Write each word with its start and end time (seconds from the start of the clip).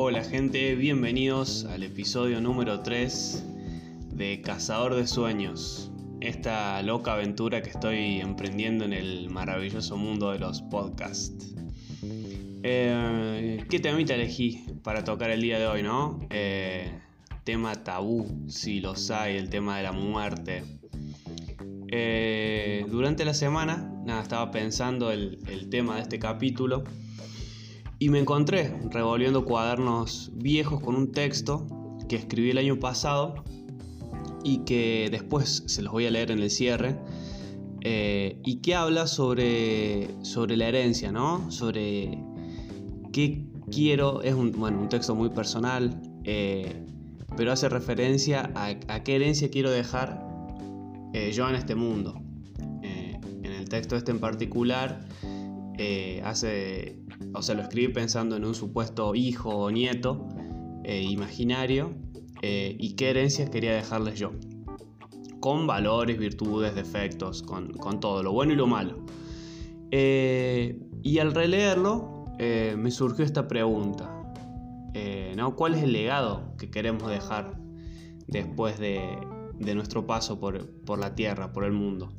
Hola 0.00 0.22
gente, 0.22 0.76
bienvenidos 0.76 1.64
al 1.64 1.82
episodio 1.82 2.40
número 2.40 2.82
3 2.82 3.44
de 4.14 4.40
Cazador 4.42 4.94
de 4.94 5.08
Sueños, 5.08 5.90
esta 6.20 6.80
loca 6.82 7.14
aventura 7.14 7.62
que 7.62 7.70
estoy 7.70 8.20
emprendiendo 8.20 8.84
en 8.84 8.92
el 8.92 9.28
maravilloso 9.28 9.96
mundo 9.96 10.30
de 10.30 10.38
los 10.38 10.62
podcasts. 10.62 11.52
Eh, 12.62 13.64
¿Qué 13.68 13.80
temita 13.80 14.14
elegí 14.14 14.64
para 14.84 15.02
tocar 15.02 15.30
el 15.30 15.40
día 15.40 15.58
de 15.58 15.66
hoy, 15.66 15.82
no? 15.82 16.20
Eh, 16.30 16.92
tema 17.42 17.74
tabú, 17.82 18.46
si 18.46 18.78
los 18.78 19.10
hay, 19.10 19.36
el 19.36 19.50
tema 19.50 19.78
de 19.78 19.82
la 19.82 19.92
muerte. 19.92 20.62
Eh, 21.88 22.86
durante 22.88 23.24
la 23.24 23.34
semana, 23.34 23.92
nada, 24.06 24.22
estaba 24.22 24.52
pensando 24.52 25.10
el, 25.10 25.40
el 25.48 25.68
tema 25.68 25.96
de 25.96 26.02
este 26.02 26.20
capítulo 26.20 26.84
y 27.98 28.08
me 28.10 28.20
encontré 28.20 28.74
revolviendo 28.90 29.44
cuadernos 29.44 30.30
viejos 30.34 30.80
con 30.80 30.94
un 30.94 31.10
texto 31.10 31.66
que 32.08 32.16
escribí 32.16 32.50
el 32.50 32.58
año 32.58 32.78
pasado 32.78 33.44
y 34.44 34.58
que 34.58 35.08
después 35.10 35.64
se 35.66 35.82
los 35.82 35.92
voy 35.92 36.06
a 36.06 36.10
leer 36.10 36.30
en 36.30 36.38
el 36.38 36.50
cierre. 36.50 36.98
Eh, 37.80 38.40
y 38.44 38.56
que 38.56 38.74
habla 38.74 39.06
sobre, 39.06 40.08
sobre 40.22 40.56
la 40.56 40.68
herencia, 40.68 41.12
¿no? 41.12 41.50
Sobre 41.50 42.22
qué 43.12 43.44
quiero, 43.70 44.22
es 44.22 44.34
un, 44.34 44.52
bueno, 44.52 44.80
un 44.80 44.88
texto 44.88 45.14
muy 45.14 45.30
personal, 45.30 46.00
eh, 46.24 46.84
pero 47.36 47.52
hace 47.52 47.68
referencia 47.68 48.50
a, 48.54 49.04
qué 49.04 49.16
herencia 49.16 49.48
quiero 49.50 49.70
dejar 49.70 50.26
eh, 51.14 51.30
yo 51.32 51.48
en 51.48 51.54
este 51.54 51.74
mundo. 51.74 52.20
en 52.82 53.52
el 53.52 53.68
texto 53.68 53.96
este 53.96 54.10
en 54.10 54.18
particular, 54.18 55.00
hace 56.24 56.98
o 57.34 57.42
sea, 57.42 57.54
lo 57.54 57.62
escribí 57.62 57.92
pensando 57.92 58.36
en 58.36 58.44
un 58.44 58.54
supuesto 58.54 59.14
hijo 59.14 59.50
o 59.50 59.70
nieto 59.70 60.28
eh, 60.84 61.02
imaginario 61.02 61.94
eh, 62.42 62.76
y 62.78 62.94
qué 62.94 63.10
herencias 63.10 63.50
quería 63.50 63.74
dejarles 63.74 64.18
yo. 64.18 64.32
Con 65.40 65.66
valores, 65.66 66.18
virtudes, 66.18 66.74
defectos, 66.74 67.42
con, 67.42 68.00
todo, 68.00 68.22
lo 68.22 68.32
bueno 68.32 68.52
y 68.52 68.56
lo 68.56 68.66
malo. 68.66 69.04
Eh, 69.90 70.80
y 71.02 71.18
al 71.18 71.34
releerlo 71.34 72.26
me 72.38 72.90
surgió 72.90 73.24
esta 73.24 73.48
pregunta. 73.48 74.14
¿no? 75.36 75.54
¿Cuál 75.54 75.74
es 75.74 75.82
el 75.82 75.92
legado 75.92 76.54
que 76.56 76.70
queremos 76.70 77.08
dejar 77.08 77.58
después 78.26 78.78
de, 78.78 79.18
nuestro 79.74 80.06
paso 80.06 80.40
por, 80.40 80.68
por 80.84 80.98
la 80.98 81.14
tierra, 81.14 81.52
por 81.52 81.64
el 81.64 81.72
mundo? 81.72 82.12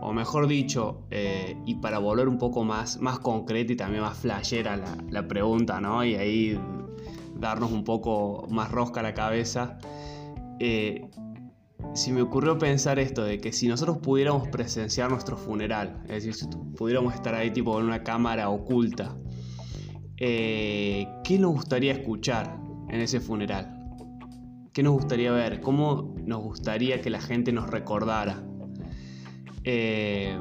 O 0.00 0.12
mejor 0.12 0.46
dicho, 0.46 1.06
eh, 1.10 1.56
y 1.66 1.76
para 1.76 1.98
volver 1.98 2.28
un 2.28 2.38
poco 2.38 2.64
más, 2.64 3.00
más 3.00 3.18
concreta 3.18 3.72
y 3.72 3.76
también 3.76 4.02
más 4.02 4.18
flashera 4.18 4.76
la, 4.76 4.96
la 5.10 5.26
pregunta, 5.26 5.80
¿no? 5.80 6.04
Y 6.04 6.14
ahí 6.14 6.60
darnos 7.38 7.72
un 7.72 7.84
poco 7.84 8.46
más 8.50 8.70
rosca 8.70 9.00
a 9.00 9.02
la 9.02 9.14
cabeza, 9.14 9.78
eh, 10.60 11.08
si 11.94 12.12
me 12.12 12.22
ocurrió 12.22 12.58
pensar 12.58 12.98
esto 12.98 13.24
de 13.24 13.40
que 13.40 13.52
si 13.52 13.68
nosotros 13.68 13.98
pudiéramos 13.98 14.48
presenciar 14.48 15.10
nuestro 15.10 15.36
funeral, 15.36 16.02
es 16.04 16.24
decir, 16.24 16.34
si 16.34 16.46
pudiéramos 16.76 17.14
estar 17.14 17.34
ahí 17.34 17.50
tipo 17.50 17.78
en 17.78 17.86
una 17.86 18.02
cámara 18.02 18.50
oculta, 18.50 19.16
eh, 20.16 21.06
¿qué 21.24 21.38
nos 21.38 21.52
gustaría 21.52 21.92
escuchar 21.92 22.58
en 22.88 23.00
ese 23.00 23.20
funeral? 23.20 23.74
¿Qué 24.72 24.82
nos 24.82 24.94
gustaría 24.94 25.32
ver? 25.32 25.60
¿Cómo 25.60 26.14
nos 26.24 26.42
gustaría 26.42 27.00
que 27.00 27.10
la 27.10 27.20
gente 27.20 27.52
nos 27.52 27.68
recordara? 27.70 28.47
Eh, 29.70 30.34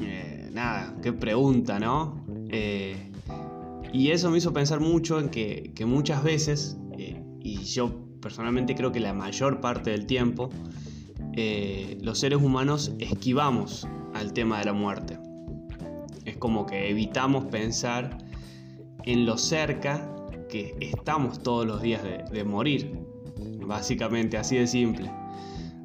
eh, 0.00 0.50
nada, 0.54 0.96
qué 1.02 1.12
pregunta, 1.12 1.78
¿no? 1.78 2.24
Eh, 2.48 3.10
y 3.92 4.12
eso 4.12 4.30
me 4.30 4.38
hizo 4.38 4.54
pensar 4.54 4.80
mucho 4.80 5.20
en 5.20 5.28
que, 5.28 5.84
muchas 5.86 6.24
veces, 6.24 6.78
y 6.96 7.58
yo 7.64 7.92
personalmente 8.22 8.74
creo 8.74 8.92
que 8.92 9.00
la 9.00 9.12
mayor 9.12 9.60
parte 9.60 9.90
del 9.90 10.06
tiempo, 10.06 10.48
los 12.00 12.18
seres 12.18 12.40
humanos 12.40 12.92
esquivamos 12.98 13.86
al 14.14 14.32
tema 14.32 14.60
de 14.60 14.64
la 14.64 14.72
muerte. 14.72 15.18
Es 16.24 16.38
como 16.38 16.64
que 16.64 16.88
evitamos 16.88 17.44
pensar 17.44 18.24
en 19.04 19.26
lo 19.26 19.36
cerca 19.36 20.10
que 20.48 20.74
estamos 20.80 21.42
todos 21.42 21.66
los 21.66 21.82
días 21.82 22.00
de 22.32 22.44
morir. 22.44 22.98
Básicamente, 23.66 24.38
así 24.38 24.56
de 24.56 24.66
simple. 24.66 25.10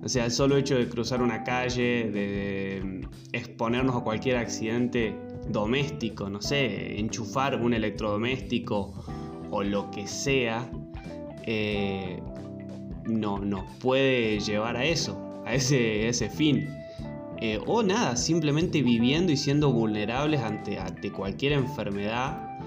O 0.04 0.08
sea, 0.08 0.26
el 0.26 0.32
solo 0.32 0.58
hecho 0.58 0.78
de 0.78 0.88
cruzar 0.88 1.22
una 1.22 1.44
calle, 1.44 2.10
de 2.10 3.02
exponernos 3.34 3.96
a 3.96 4.00
cualquier 4.00 4.38
accidente 4.38 5.16
doméstico, 5.50 6.30
no 6.30 6.42
sé, 6.42 7.00
enchufar 7.00 7.60
un 7.62 7.74
electrodoméstico 7.74 8.94
o 9.52 9.64
lo 9.64 9.92
que 9.92 10.08
sea, 10.08 10.70
eh, 11.46 12.22
no, 13.06 13.40
nos 13.40 13.64
puede 13.80 14.40
llevar 14.40 14.78
a 14.78 14.86
eso, 14.86 15.42
a 15.46 15.54
ese, 15.54 16.30
fin. 16.30 16.70
Eh, 17.42 17.60
o 17.66 17.84
nada, 17.84 18.16
simplemente 18.16 18.82
viviendo 18.82 19.32
y 19.32 19.38
siendo 19.38 19.72
vulnerables 19.72 20.42
ante, 20.42 20.78
ante 20.78 21.12
cualquier 21.12 21.54
enfermedad. 21.54 22.60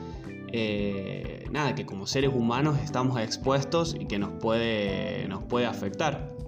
Eh, 0.55 1.47
nada, 1.51 1.75
que 1.75 1.87
como 1.87 2.07
seres 2.07 2.31
humanos 2.35 2.79
estamos 2.83 3.19
expuestos 3.21 3.97
y 3.99 4.07
que 4.07 4.19
nos 4.19 4.33
puede, 4.33 5.27
nos 5.29 5.43
puede 5.45 5.67
afectar. 5.67 6.42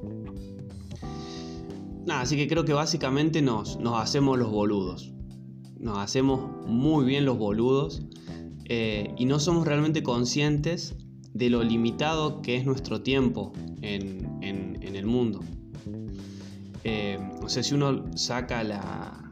Nada, 2.06 2.20
así 2.20 2.36
que 2.36 2.46
creo 2.46 2.64
que 2.64 2.72
básicamente 2.72 3.40
nos, 3.40 3.78
nos 3.78 3.98
hacemos 3.98 4.38
los 4.38 4.50
boludos. 4.50 5.12
Nos 5.78 5.98
hacemos 5.98 6.50
muy 6.66 7.04
bien 7.04 7.24
los 7.24 7.38
boludos 7.38 8.02
eh, 8.66 9.14
y 9.18 9.24
no 9.26 9.38
somos 9.38 9.66
realmente 9.66 10.02
conscientes 10.02 10.96
de 11.32 11.50
lo 11.50 11.62
limitado 11.62 12.42
que 12.42 12.56
es 12.56 12.64
nuestro 12.64 13.02
tiempo 13.02 13.52
en, 13.82 14.24
el 14.82 15.06
mundo. 15.06 15.40
Eh, 16.84 17.18
o 17.42 17.48
sea, 17.48 17.62
si 17.62 17.74
uno 17.74 18.04
saca 18.16 18.62
la, 18.62 19.24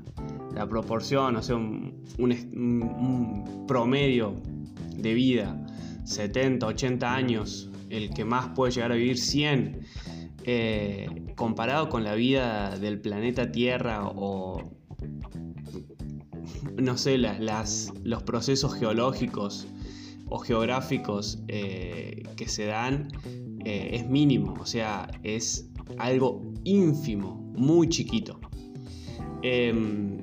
la 0.55 0.69
proporción, 0.69 1.37
o 1.37 1.43
sea, 1.43 1.57
un, 1.57 2.03
un, 2.19 3.65
promedio 3.67 4.35
de 4.97 5.15
vida, 5.15 5.67
70, 6.05 6.67
80 6.67 7.15
años, 7.15 7.71
el 7.91 8.11
que 8.11 8.25
más 8.25 8.49
puede 8.57 8.73
llegar 8.73 8.93
a 8.93 8.97
vivir 8.97 9.19
100, 9.19 9.81
eh, 10.45 11.09
comparado 11.37 11.89
con 11.89 12.05
la 12.05 12.15
vida 12.15 12.77
del 12.79 13.01
planeta 13.01 13.53
Tierra 13.53 14.09
o, 14.09 14.73
no 16.77 16.97
sé, 16.97 17.19
las, 17.19 17.93
los 18.03 18.23
procesos 18.25 18.75
geológicos 18.75 19.69
o 20.29 20.39
geográficos 20.39 21.39
eh, 21.49 22.23
que 22.37 22.49
se 22.49 22.67
dan, 22.67 23.09
eh, 23.65 23.91
es 23.93 24.09
mínimo, 24.09 24.55
o 24.61 24.67
sea, 24.67 25.11
es 25.23 25.69
algo 25.99 26.53
ínfimo, 26.65 27.37
muy 27.55 27.89
chiquito. 27.89 28.41
Em, 29.43 30.19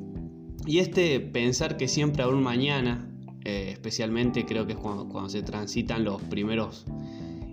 y 0.65 0.79
este 0.79 1.19
pensar 1.19 1.77
que 1.77 1.87
siempre 1.87 2.23
habrá 2.23 2.35
un 2.35 2.43
mañana, 2.43 3.05
especialmente 3.45 4.45
creo 4.45 4.67
que 4.67 4.73
es 4.73 4.77
cuando 4.77 5.27
se 5.29 5.41
transitan 5.41 6.03
los 6.03 6.21
primeros 6.23 6.85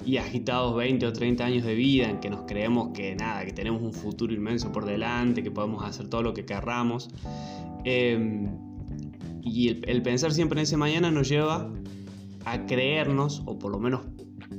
y 0.07 0.19
agitados 0.19 0.77
20 0.77 1.05
o 1.05 1.13
30 1.13 1.45
años 1.45 1.65
de 1.65 1.75
vida 1.75 2.09
en 2.09 2.21
que 2.21 2.31
nos 2.31 2.43
creemos 2.43 2.91
que 2.95 3.17
nada, 3.17 3.45
que 3.45 3.53
tenemos 3.53 3.83
un 3.83 3.93
futuro 3.93 4.33
inmenso 4.33 4.71
por 4.71 4.87
delante, 4.87 5.43
que 5.43 5.51
podemos 5.51 5.85
hacer 5.85 6.09
todo 6.09 6.23
lo 6.23 6.33
que 6.33 6.45
querramos. 6.45 7.11
Em, 7.85 8.49
y 9.43 9.69
el, 9.69 10.03
pensar 10.03 10.33
siempre 10.33 10.61
en 10.61 10.63
ese 10.63 10.77
mañana 10.77 11.11
nos 11.11 11.29
lleva 11.29 11.73
a 12.45 12.67
creernos, 12.67 13.43
o 13.47 13.59
por 13.59 13.73
lo 13.73 13.81
menos 13.81 14.03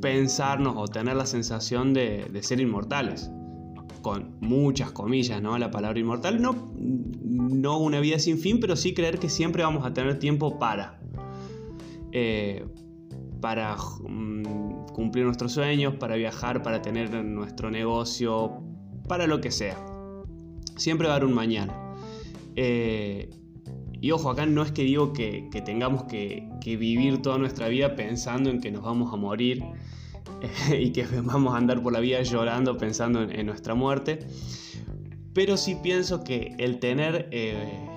pensarnos 0.02 0.76
o 0.78 0.86
tener 0.90 1.16
la 1.16 1.26
sensación 1.26 1.94
de, 1.94 2.30
ser 2.42 2.60
inmortales. 2.60 3.32
Con 4.02 4.36
muchas 4.42 4.92
comillas, 4.92 5.42
¿no? 5.42 5.58
La 5.58 5.72
palabra 5.72 5.98
inmortal. 5.98 6.42
No, 6.42 6.72
no 6.78 7.78
una 7.80 8.02
vida 8.02 8.20
sin 8.20 8.38
fin, 8.38 8.60
pero 8.60 8.76
sí 8.76 8.94
creer 8.94 9.18
que 9.18 9.30
siempre 9.30 9.64
vamos 9.64 9.86
a 9.86 9.94
tener 9.94 10.20
tiempo 10.20 10.60
para. 10.60 11.00
Eh, 12.12 12.66
para 13.42 13.76
mm, 13.76 14.67
cumplir 14.94 15.26
nuestros 15.26 15.54
sueños, 15.54 15.96
para 15.96 16.16
viajar, 16.16 16.64
para 16.64 16.82
tener 16.82 17.14
nuestro 17.24 17.72
negocio, 17.72 18.64
para 19.08 19.28
lo 19.28 19.42
que 19.42 19.52
sea. 19.52 19.78
Siempre 20.76 21.08
va 21.08 21.14
a 21.14 21.18
haber 21.18 21.28
un 21.28 21.36
mañana. 21.36 21.74
Eh, 22.56 23.30
y 24.00 24.12
ojo, 24.12 24.30
acá 24.30 24.46
no 24.46 24.62
es 24.62 24.72
que 24.72 24.84
digo 24.84 25.14
que, 25.14 25.50
tengamos 25.66 26.04
que, 26.04 26.48
vivir 26.66 27.22
toda 27.22 27.38
nuestra 27.38 27.68
vida 27.68 27.96
pensando 27.96 28.50
en 28.50 28.60
que 28.60 28.72
nos 28.72 28.84
vamos 28.84 29.14
a 29.14 29.16
morir 29.16 29.64
y 30.78 30.92
que 30.92 31.06
vamos 31.24 31.54
a 31.54 31.58
andar 31.58 31.82
por 31.82 31.94
la 31.94 32.00
vida 32.00 32.22
llorando 32.22 32.78
pensando 32.78 33.24
en, 33.24 33.46
nuestra 33.46 33.74
muerte. 33.74 34.20
Pero 35.34 35.56
sí 35.58 35.78
pienso 35.82 36.24
que 36.24 36.56
el 36.58 36.80
tener, 36.80 37.30
eh, 37.32 37.88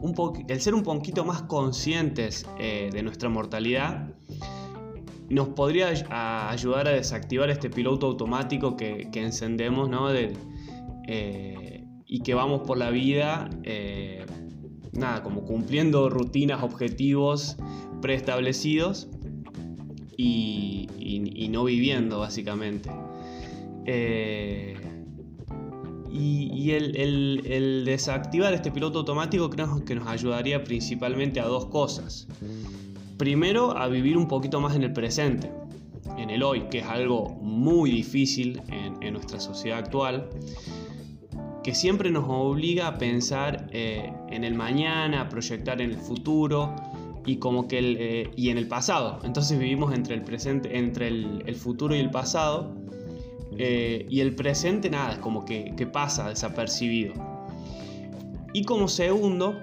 un 0.00 0.14
el 0.48 0.60
ser 0.60 0.74
un 0.74 0.82
poquito 0.82 1.24
más 1.24 1.42
conscientes 1.42 2.46
eh, 2.58 2.90
de 2.92 3.02
nuestra 3.02 3.28
mortalidad, 3.28 4.14
nos 5.30 5.48
podría 5.50 5.88
ayudar 6.50 6.88
a 6.88 6.90
desactivar 6.90 7.50
este 7.50 7.70
piloto 7.70 8.08
automático 8.08 8.76
que, 8.76 9.08
encendemos, 9.14 9.88
¿no? 9.88 10.08
Eh, 10.12 11.84
y 12.04 12.20
que 12.22 12.34
vamos 12.34 12.62
por 12.66 12.76
la 12.76 12.90
vida, 12.90 13.48
eh, 13.62 14.26
nada, 14.92 15.22
como 15.22 15.44
cumpliendo 15.44 16.10
rutinas, 16.10 16.64
objetivos 16.64 17.56
preestablecidos 18.02 19.08
y, 20.16 21.48
no 21.50 21.64
viviendo, 21.64 22.18
básicamente. 22.18 22.90
Eh, 23.86 24.74
y, 26.10 26.72
el, 26.72 27.82
desactivar 27.84 28.52
este 28.52 28.72
piloto 28.72 28.98
automático 28.98 29.48
creo 29.48 29.84
que 29.84 29.94
nos 29.94 30.08
ayudaría 30.08 30.64
principalmente 30.64 31.38
a 31.38 31.46
dos 31.46 31.66
cosas. 31.66 32.26
Primero, 33.20 33.76
a 33.76 33.86
vivir 33.88 34.16
un 34.16 34.26
poquito 34.26 34.62
más 34.62 34.74
en 34.74 34.82
el 34.82 34.94
presente, 34.94 35.52
en 36.16 36.30
el 36.30 36.42
hoy, 36.42 36.62
que 36.70 36.78
es 36.78 36.86
algo 36.86 37.28
muy 37.42 37.90
difícil 37.90 38.62
en, 38.70 39.12
nuestra 39.12 39.38
sociedad 39.38 39.78
actual, 39.78 40.30
que 41.62 41.74
siempre 41.74 42.10
nos 42.10 42.24
obliga 42.26 42.86
a 42.86 42.96
pensar 42.96 43.68
eh, 43.72 44.10
en 44.30 44.42
el 44.42 44.54
mañana, 44.54 45.20
a 45.20 45.28
proyectar 45.28 45.82
en 45.82 45.90
el 45.90 45.98
futuro 45.98 46.74
y 47.26 47.36
como 47.36 47.68
que 47.68 47.80
eh, 47.80 48.30
y 48.36 48.48
en 48.48 48.56
el 48.56 48.66
pasado. 48.66 49.18
Entonces 49.22 49.58
vivimos 49.58 49.92
entre 49.92 50.14
el 50.14 50.22
presente, 50.22 50.78
entre 50.78 51.08
el, 51.08 51.54
futuro 51.56 51.94
y 51.94 51.98
el 51.98 52.10
pasado. 52.10 52.74
Eh, 53.58 54.06
y 54.08 54.20
el 54.20 54.34
presente 54.34 54.88
nada, 54.88 55.12
es 55.12 55.18
como 55.18 55.44
que, 55.44 55.74
pasa 55.92 56.30
desapercibido. 56.30 57.12
Y 58.54 58.64
como 58.64 58.88
segundo, 58.88 59.60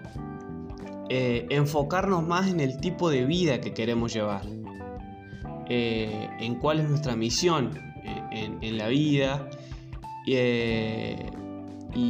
enfocarnos 1.10 2.28
más 2.28 2.50
en 2.50 2.60
el 2.60 2.80
tipo 2.80 3.10
de 3.10 3.26
vida 3.26 3.62
que 3.62 3.74
queremos 3.74 4.14
llevar. 4.14 4.46
en 5.70 6.56
cuál 6.56 6.80
es 6.80 6.90
nuestra 6.90 7.16
misión 7.16 7.72
en, 8.32 8.78
la 8.78 8.88
vida 8.88 9.50
y, 10.26 12.08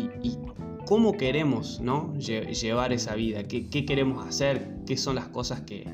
cómo 0.86 1.18
queremos 1.18 1.82
¿no? 1.82 2.18
llevar 2.18 2.94
esa 2.94 3.16
vida, 3.16 3.44
¿Qué, 3.44 3.86
queremos 3.86 4.26
hacer, 4.26 4.78
qué 4.86 4.96
son 4.96 5.16
las 5.16 5.28
cosas 5.28 5.62
que, 5.62 5.86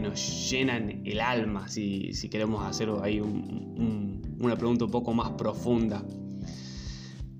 nos 0.00 0.50
llenan 0.50 1.02
el 1.04 1.20
alma, 1.20 1.68
si, 1.68 2.12
queremos 2.30 2.64
hacer 2.64 2.90
ahí 3.02 3.20
una 3.20 4.56
pregunta 4.56 4.84
un 4.84 4.90
poco 4.90 5.12
más 5.12 5.32
profunda. 5.32 6.04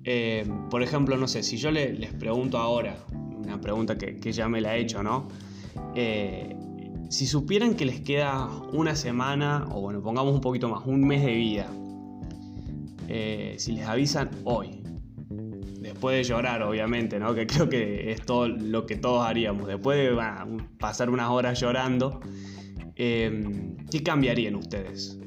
Eh, 0.03 0.45
por 0.69 0.83
ejemplo, 0.83 1.15
no 1.15 1.27
sé, 1.27 1.43
si 1.43 1.57
yo 1.57 1.71
les 1.71 2.13
pregunto 2.13 2.57
ahora, 2.57 2.97
una 3.43 3.59
pregunta 3.59 3.97
que, 3.97 4.31
ya 4.31 4.47
me 4.47 4.61
la 4.61 4.75
he 4.75 4.81
hecho, 4.81 5.03
¿no? 5.03 5.27
Eh, 5.95 6.55
si 7.09 7.27
supieran 7.27 7.75
que 7.75 7.85
les 7.85 8.01
queda 8.01 8.47
una 8.71 8.95
semana, 8.95 9.67
o 9.71 9.81
bueno, 9.81 10.01
pongamos 10.01 10.33
un 10.33 10.41
poquito 10.41 10.69
más, 10.69 10.85
un 10.85 11.05
mes 11.05 11.23
de 11.23 11.33
vida, 11.33 11.67
eh, 13.07 13.55
si 13.57 13.73
les 13.73 13.85
avisan 13.85 14.29
hoy, 14.45 14.81
después 15.81 16.15
de 16.15 16.23
llorar, 16.23 16.63
obviamente, 16.63 17.19
¿no? 17.19 17.35
Que 17.35 17.45
creo 17.47 17.67
que 17.67 18.11
es 18.11 18.25
todo 18.25 18.47
lo 18.47 18.85
que 18.85 18.95
todos 18.95 19.25
haríamos. 19.25 19.67
Después 19.67 19.97
de 19.97 20.17
pasar 20.79 21.09
unas 21.09 21.29
horas 21.29 21.59
llorando, 21.59 22.21
em, 22.95 23.75
¿qué 23.91 24.01
cambiarían 24.01 24.55
ustedes? 24.55 25.19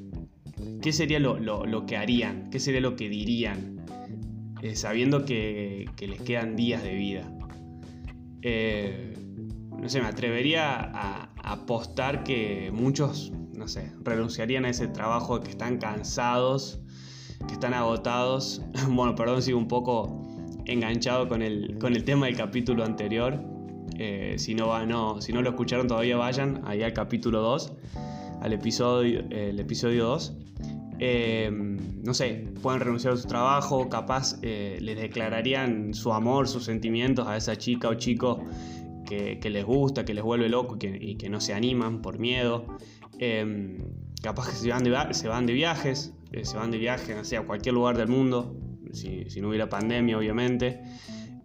¿Qué 0.81 0.93
sería 0.93 1.19
lo, 1.19 1.87
que 1.87 1.97
harían? 1.97 2.51
¿Qué 2.51 2.61
sería 2.61 2.81
lo 2.81 2.97
que 2.97 3.09
dirían? 3.09 3.85
Eh, 4.63 4.77
sabiendo 4.77 5.25
que, 5.25 5.87
les 5.99 6.21
quedan 6.23 6.57
días 6.57 6.83
de 6.83 6.95
vida. 6.95 7.31
Eh, 8.47 9.15
no 9.81 9.89
sé, 9.89 10.03
me 10.03 10.07
atrevería 10.07 10.75
a, 10.79 11.31
apostar 11.43 12.25
que 12.25 12.71
muchos, 12.73 13.33
no 13.55 13.69
sé, 13.69 13.93
renunciarían 14.03 14.67
a 14.67 14.71
ese 14.71 14.87
trabajo, 14.87 15.41
que 15.41 15.51
están 15.51 15.79
cansados, 15.79 16.81
que 17.49 17.55
están 17.55 17.75
agotados. 17.75 18.63
Bueno, 18.89 19.15
perdón, 19.15 19.43
sigo 19.43 19.59
un 19.59 19.69
poco 19.69 20.23
enganchado 20.67 21.27
con 21.27 21.41
el, 21.43 21.79
con 21.79 21.95
el 21.95 22.05
tema 22.05 22.27
del 22.27 22.37
capítulo 22.37 22.85
anterior. 22.85 23.43
Eh, 23.99 24.35
si, 24.39 24.55
no, 24.55 24.85
no, 24.85 25.21
si 25.23 25.33
no 25.33 25.41
lo 25.41 25.51
escucharon 25.51 25.87
todavía 25.87 26.17
vayan 26.17 26.63
ahí 26.67 26.83
al 26.83 26.93
capítulo 26.93 27.41
2, 27.41 27.73
al 28.43 28.53
episodio, 28.53 29.25
episodio 29.31 30.05
2. 30.05 30.37
Eh, 30.99 31.51
no 31.51 32.15
sé, 32.15 32.47
pueden 32.63 32.81
renunciar 32.81 33.15
a 33.15 33.17
su 33.17 33.27
trabajo, 33.27 33.89
capaz 33.89 34.39
eh, 34.43 34.79
les 34.81 34.97
declararían 34.97 35.93
su 35.95 36.13
amor, 36.13 36.49
sus 36.49 36.65
sentimientos 36.65 37.27
a 37.27 37.37
esa 37.37 37.57
chica 37.57 37.89
o 37.89 37.95
chico 37.95 38.45
que, 39.05 39.39
les 39.51 39.65
gusta, 39.65 40.05
que 40.05 40.15
les 40.15 40.25
vuelve 40.25 40.49
loco 40.49 40.77
y 40.81 41.17
que, 41.17 41.29
no 41.29 41.41
se 41.41 41.55
animan 41.55 42.01
por 42.01 42.19
miedo. 42.19 42.67
capaz 44.23 44.49
que 44.51 44.57
se 44.57 44.71
van 44.71 44.85
de, 44.85 45.15
se 45.15 45.29
van 45.29 45.47
de 45.47 45.53
viajes, 45.53 46.15
se 46.43 46.57
van 46.57 46.71
de 46.71 46.79
viaje, 46.79 47.15
no 47.15 47.25
sé, 47.25 47.37
a 47.37 47.43
cualquier 47.43 47.75
lugar 47.75 47.97
del 47.97 48.09
mundo, 48.09 48.57
si, 48.93 49.27
no 49.41 49.49
hubiera 49.49 49.69
pandemia, 49.69 50.19
obviamente. 50.19 50.83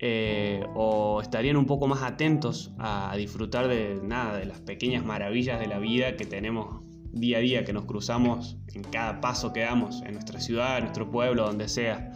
Eh, 0.02 0.63
o 0.75 1.22
estarían 1.22 1.57
un 1.57 1.66
poco 1.66 1.86
más 1.86 2.04
atentos 2.04 2.72
a 2.80 3.13
disfrutar 3.18 3.68
de 3.68 4.00
nada, 4.02 4.38
de 4.38 4.45
las 4.45 4.62
pequeñas 4.62 5.04
maravillas 5.04 5.60
de 5.60 5.68
la 5.68 5.78
vida 5.78 6.16
que 6.16 6.25
tenemos 6.25 6.84
día 7.11 7.38
a 7.38 7.41
día, 7.41 7.65
que 7.65 7.73
nos 7.73 7.85
cruzamos 7.85 8.57
en 8.73 8.83
cada 8.83 9.21
paso 9.21 9.53
que 9.53 9.61
damos, 9.61 10.01
en 10.06 10.13
nuestra 10.13 10.39
ciudad, 10.39 10.77
en 10.77 10.85
nuestro 10.85 11.09
pueblo, 11.09 11.45
donde 11.45 11.67
sea. 11.67 12.11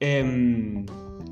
Em, 0.00 0.86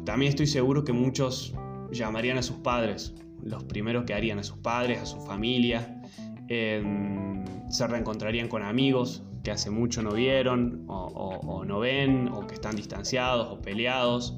también 0.05 0.31
estoy 0.31 0.47
seguro 0.47 0.85
que 0.85 0.93
muchos 0.93 1.55
llamarían 1.91 2.39
a 2.39 2.43
sus 2.43 2.57
padres, 2.57 3.15
los 3.43 3.65
primeros 3.65 4.05
que 4.05 4.15
harían 4.15 4.39
a 4.39 4.43
sus 4.43 4.59
padres, 4.59 5.01
a 5.01 5.07
su 5.07 5.21
familia, 5.21 6.03
em, 6.49 7.45
se 7.69 7.87
reencontrarían 7.87 8.49
con 8.49 8.63
amigos, 8.63 9.23
que 9.43 9.51
hace 9.51 9.71
mucho 9.71 10.03
no 10.03 10.13
vieron 10.13 10.85
o, 10.89 11.65
no 11.67 11.79
ven 11.81 12.29
o 12.29 12.47
que 12.47 12.55
están 12.55 12.77
distanciados 12.77 13.49
o 13.51 13.61
peleados. 13.61 14.37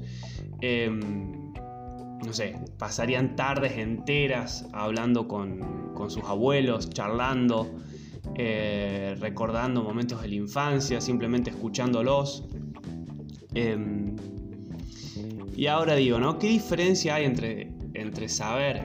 Em, 0.61 1.53
no 2.25 2.33
sé, 2.33 2.55
pasarían 2.77 3.35
tardes 3.35 3.77
enteras 3.77 4.67
hablando 4.73 5.27
con, 5.27 5.87
sus 6.09 6.23
abuelos, 6.25 6.89
charlando, 6.89 7.67
eh, 8.37 9.15
recordando 9.19 9.83
momentos 9.83 10.21
de 10.21 10.27
la 10.27 10.35
infancia, 10.35 11.01
simplemente 11.01 11.49
escuchándolos. 11.49 12.45
Em, 13.53 14.15
y 15.55 15.65
ahora 15.65 15.95
digo, 15.95 16.19
¿no? 16.19 16.37
¿Qué 16.37 16.47
diferencia 16.47 17.15
hay 17.15 17.25
entre, 17.25 17.73
entre 17.95 18.29
saber 18.29 18.83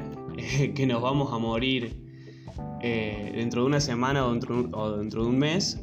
que 0.75 0.87
nos 0.87 1.03
vamos 1.03 1.33
a 1.33 1.39
morir 1.39 2.03
eh, 2.81 3.33
dentro 3.35 3.63
de 3.63 3.67
una 3.67 3.81
semana 3.81 4.27
o 4.27 4.33
dentro, 4.33 5.23
de 5.23 5.29
un 5.29 5.39
mes 5.39 5.81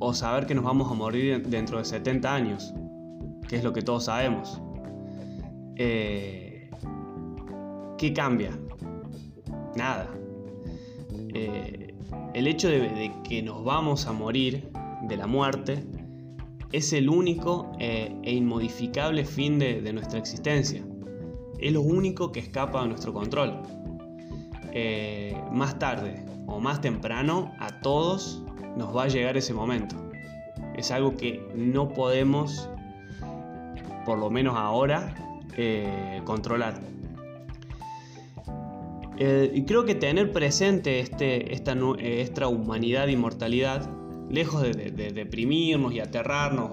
o 0.00 0.12
saber 0.12 0.46
que 0.46 0.54
nos 0.54 0.64
vamos 0.64 0.90
a 0.90 0.94
morir 0.94 1.46
dentro 1.46 1.78
de 1.78 1.84
70 1.84 2.34
años, 2.34 2.74
que 3.48 3.56
es 3.56 3.64
lo 3.64 3.72
que 3.72 3.82
todos 3.82 4.06
sabemos. 4.06 4.60
Eh, 5.76 6.68
¿Qué 7.96 8.12
cambia? 8.12 8.58
Nada. 9.76 10.10
Eh, 11.34 11.81
el 12.34 12.46
hecho 12.46 12.68
de, 12.68 13.12
que 13.24 13.42
nos 13.42 13.64
vamos 13.64 14.06
a 14.06 14.12
morir 14.12 14.70
de 15.02 15.16
la 15.16 15.26
muerte 15.26 15.84
es 16.72 16.92
el 16.92 17.08
único 17.08 17.72
eh, 17.78 18.14
e 18.22 18.32
inmodificable 18.32 19.24
fin 19.24 19.58
de, 19.58 19.92
nuestra 19.92 20.18
existencia. 20.18 20.82
Es 21.58 21.72
lo 21.72 21.82
único 21.82 22.32
que 22.32 22.40
escapa 22.40 22.82
de 22.82 22.88
nuestro 22.88 23.12
control. 23.12 23.62
más 25.52 25.78
tarde 25.78 26.24
o 26.46 26.60
más 26.60 26.80
temprano 26.80 27.52
a 27.58 27.80
todos 27.80 28.42
nos 28.76 28.96
va 28.96 29.04
a 29.04 29.08
llegar 29.08 29.36
ese 29.36 29.54
momento. 29.54 29.96
Es 30.74 30.90
algo 30.90 31.16
que 31.16 31.46
no 31.54 31.88
podemos, 31.90 32.68
por 34.04 34.18
lo 34.18 34.30
menos 34.30 34.56
ahora, 34.56 35.14
eh, 35.56 36.22
controlar. 36.24 36.80
Eh, 39.18 39.50
y 39.54 39.64
creo 39.64 39.84
que 39.84 39.94
tener 39.94 40.32
presente 40.32 41.00
este, 41.00 41.52
esta, 41.52 41.76
esta 41.98 42.48
humanidad 42.48 43.08
y 43.08 43.16
mortalidad, 43.16 43.88
lejos 44.30 44.62
de, 44.62 44.90
deprimirnos 44.90 45.92
y 45.92 46.00
aterrarnos 46.00 46.70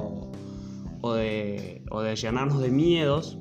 o, 1.01 1.13
de, 1.13 1.83
llenarnos 2.15 2.61
de 2.61 2.69
miedos, 2.69 3.37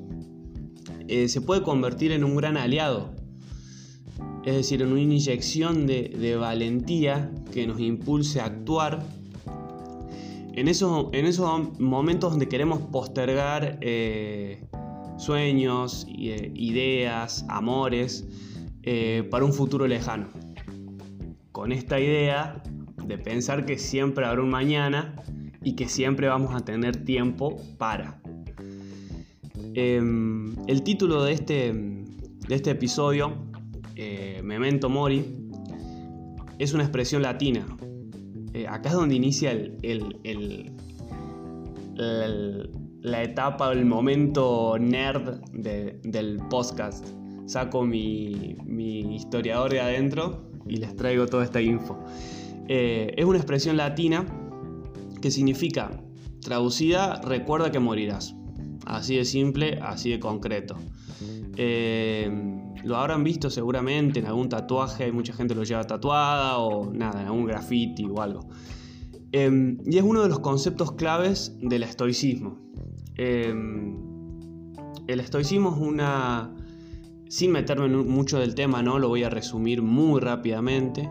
eh, 1.07 1.27
se 1.29 1.41
puede 1.41 1.63
convertir 1.63 2.11
en 2.11 2.23
un 2.23 2.35
gran 2.35 2.57
aliado. 2.57 3.15
Es 4.45 4.55
decir, 4.55 4.81
en 4.81 4.91
una 4.91 5.01
inyección 5.01 5.87
de, 5.87 6.35
valentía 6.39 7.31
que 7.51 7.65
nos 7.65 7.79
impulse 7.79 8.41
a 8.41 8.45
actuar. 8.45 9.05
En 10.53 10.67
esos, 10.67 11.07
en 11.13 11.25
esos 11.25 11.79
momentos 11.79 12.31
donde 12.31 12.49
queremos 12.49 12.81
postergar 12.81 13.77
eh, 13.81 14.65
sueños, 15.17 16.05
eh, 16.09 16.51
ideas, 16.55 17.45
amores 17.47 18.27
eh, 18.91 19.21
para 19.29 19.45
un 19.45 19.53
futuro 19.53 19.85
lejano. 19.85 20.29
Con 21.51 21.71
esta 21.71 21.99
idea 21.99 22.63
de 23.05 23.19
pensar 23.19 23.63
que 23.63 23.77
siempre 23.77 24.25
habrá 24.25 24.41
un 24.41 24.49
mañana 24.49 25.13
y 25.63 25.75
que 25.75 25.87
siempre 25.87 26.27
vamos 26.27 26.55
a 26.55 26.65
tener 26.65 27.05
tiempo 27.05 27.61
para. 27.77 28.19
Em, 29.75 30.55
el 30.65 30.81
título 30.81 31.23
de 31.23 31.33
este, 31.33 31.71
de 31.71 32.55
este 32.55 32.71
episodio 32.71 33.37
eh, 33.95 34.41
memento 34.43 34.89
mori, 34.89 35.23
es 36.57 36.73
una 36.73 36.81
expresión 36.81 37.21
latina. 37.21 37.67
Eh, 38.55 38.65
acá 38.67 38.89
es 38.89 38.95
donde 38.95 39.13
inicia 39.13 39.51
el, 39.51 40.71
la 43.03 43.21
etapa, 43.21 43.71
el 43.71 43.85
momento 43.85 44.77
nerd 44.79 45.41
del 45.53 46.41
podcast. 46.49 47.18
Saco 47.49 47.83
mi, 47.83 48.55
historiador 49.15 49.71
de 49.71 49.81
adentro 49.81 50.51
y 50.67 50.77
les 50.77 50.95
traigo 50.95 51.25
toda 51.25 51.43
esta 51.43 51.59
info. 51.59 51.97
Eh, 52.67 53.11
es 53.17 53.25
una 53.25 53.39
expresión 53.39 53.75
latina 53.75 54.23
que 55.19 55.31
significa, 55.31 55.99
traducida, 56.41 57.19
recuerda 57.21 57.71
que 57.71 57.79
morirás. 57.79 58.35
Así 58.85 59.15
de 59.15 59.25
simple, 59.25 59.79
así 59.81 60.11
de 60.11 60.19
concreto. 60.19 60.75
Eh, 61.57 62.29
lo 62.83 62.97
habrán 62.97 63.23
visto 63.23 63.49
seguramente 63.49 64.19
en 64.19 64.27
algún 64.27 64.47
tatuaje, 64.47 65.05
hay 65.05 65.11
mucha 65.11 65.33
gente 65.33 65.55
lo 65.55 65.63
lleva 65.63 65.83
tatuada 65.85 66.59
o 66.59 66.93
nada, 66.93 67.19
en 67.21 67.27
algún 67.27 67.45
graffiti 67.45 68.05
o 68.05 68.21
algo. 68.21 68.47
Em, 69.31 69.79
y 69.85 69.97
es 69.97 70.03
uno 70.03 70.21
de 70.21 70.29
los 70.29 70.39
conceptos 70.39 70.91
claves 70.91 71.57
del 71.59 71.81
estoicismo. 71.81 72.59
Em, 73.15 73.97
el 75.07 75.19
estoicismo 75.19 75.73
es 75.73 75.81
una... 75.81 76.55
Sin 77.29 77.51
meterme 77.51 77.87
mucho 77.87 78.39
del 78.39 78.55
tema, 78.55 78.81
¿no? 78.81 78.97
Lo 78.97 79.07
voy 79.07 79.23
a 79.23 79.29
resumir 79.29 79.83
muy 79.83 80.19
rápidamente. 80.19 81.07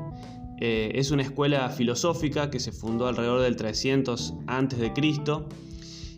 Eh, 0.60 0.90
es 0.96 1.12
una 1.12 1.22
escuela 1.22 1.70
filosófica 1.70 2.50
que 2.50 2.58
se 2.58 2.72
fundó 2.72 3.06
alrededor 3.06 3.40
del 3.40 3.54
300 3.54 4.34
a.C. 4.48 4.92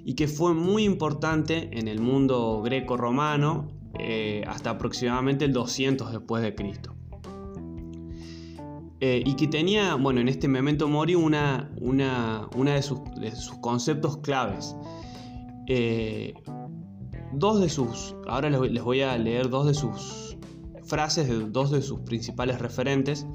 y 0.03 0.15
que 0.15 0.27
fue 0.27 0.55
muy 0.55 0.85
importante 0.85 1.69
en 1.79 1.87
el 1.87 2.01
mundo 2.01 2.63
greco-romano 2.65 3.69
eh, 3.99 4.43
hasta 4.47 4.71
aproximadamente 4.71 5.45
el 5.45 5.53
200 5.53 6.13
después 6.13 6.43
de 6.43 6.55
Cristo. 6.55 6.95
Eh, 9.01 9.23
y 9.25 9.35
que 9.35 9.49
tenía, 9.49 9.97
bueno, 9.97 10.23
en 10.23 10.29
este 10.29 10.49
Memento 10.49 10.89
Mori 10.89 11.15
una, 11.15 11.71
una, 11.79 12.49
de, 12.75 12.83
sus, 12.83 13.01
conceptos 13.61 14.17
claves. 14.19 14.75
Eh, 17.31 17.35
dos 17.35 17.61
de 17.61 17.69
sus, 17.69 18.15
ahora 18.27 18.51
les, 18.51 18.83
voy 18.83 19.03
a 19.03 19.17
leer 19.17 19.49
dos 19.49 19.67
de 19.67 19.75
sus 19.75 20.37
frases, 20.85 21.29
de 21.29 21.51
dos 21.51 21.71
de 21.71 21.83
sus 21.83 22.01
principales 22.01 22.59
referentes. 22.59 23.27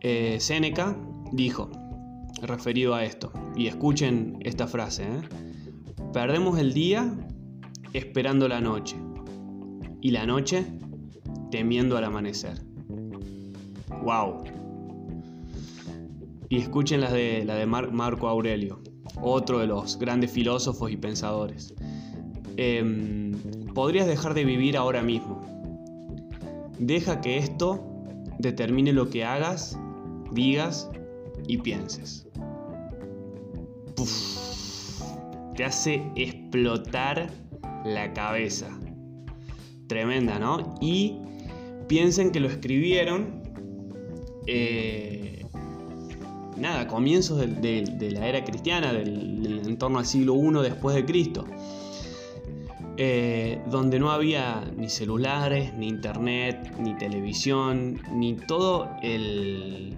Eh, 0.00 0.38
Séneca 0.40 0.96
dijo, 1.32 1.70
referido 2.42 2.94
a 2.94 3.04
esto, 3.04 3.32
y 3.56 3.66
escuchen 3.66 4.38
esta 4.40 4.66
frase, 4.66 5.06
perdemos 6.12 6.58
el 6.58 6.72
día 6.72 7.12
esperando 7.92 8.48
la 8.48 8.60
noche 8.60 8.96
y 10.00 10.10
la 10.10 10.26
noche 10.26 10.64
temiendo 11.50 11.96
al 11.96 12.04
amanecer. 12.04 12.60
¡Wow! 14.02 14.44
Y 16.50 16.58
escuchen 16.58 17.00
las 17.00 17.12
de, 17.12 17.44
la 17.44 17.56
de 17.56 17.66
Marco 17.66 18.28
Aurelio, 18.28 18.80
otro 19.20 19.58
de 19.58 19.66
los 19.66 19.98
grandes 19.98 20.30
filósofos 20.30 20.90
y 20.90 20.96
pensadores. 20.96 21.74
Em, 22.60 23.32
podrías 23.72 24.08
dejar 24.08 24.34
de 24.34 24.44
vivir 24.44 24.76
ahora 24.76 25.00
mismo. 25.00 25.40
Deja 26.80 27.20
que 27.20 27.38
esto 27.38 27.84
determine 28.40 28.92
lo 28.92 29.08
que 29.10 29.24
hagas, 29.24 29.78
digas 30.32 30.90
y 31.46 31.58
pienses. 31.58 32.26
te 35.54 35.64
hace 35.64 36.02
explotar 36.16 37.30
la 37.84 38.12
cabeza. 38.12 38.68
Tremenda, 39.86 40.40
¿no? 40.40 40.74
Y 40.80 41.16
piensen 41.86 42.32
que 42.32 42.40
lo 42.40 42.48
escribieron 42.48 43.42
eh, 44.46 45.44
nada, 46.56 46.88
comienzos 46.88 47.38
de, 47.38 48.10
la 48.12 48.26
era 48.26 48.44
cristiana, 48.44 48.92
del, 48.92 49.62
en 49.64 49.78
torno 49.78 49.98
al 49.98 50.06
siglo 50.06 50.34
I 50.34 50.68
después 50.68 50.96
de 50.96 51.04
Cristo, 51.04 51.44
eh, 53.00 53.62
donde 53.70 53.98
no 53.98 54.10
había 54.10 54.70
ni 54.76 54.88
celulares, 54.88 55.72
ni 55.74 55.88
internet, 55.88 56.74
ni 56.80 56.94
televisión, 56.96 58.02
ni 58.12 58.34
todo 58.34 58.90
el, 59.02 59.96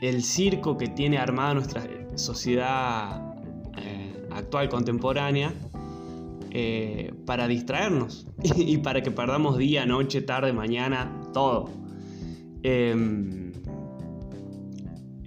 el 0.00 0.22
circo 0.22 0.78
que 0.78 0.88
tiene 0.88 1.18
armada 1.18 1.54
nuestra 1.54 1.86
sociedad 2.14 3.34
eh, 3.76 4.26
actual, 4.30 4.68
contemporánea, 4.70 5.52
eh, 6.50 7.12
para 7.26 7.46
distraernos 7.46 8.26
y 8.56 8.78
para 8.78 9.02
que 9.02 9.10
perdamos 9.10 9.58
día, 9.58 9.84
noche, 9.84 10.22
tarde, 10.22 10.52
mañana, 10.52 11.12
todo. 11.34 11.70
Em, 12.62 13.52